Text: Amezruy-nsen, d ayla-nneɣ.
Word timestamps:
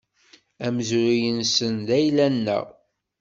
Amezruy-nsen, 0.65 1.75
d 1.87 1.89
ayla-nneɣ. 1.97 2.65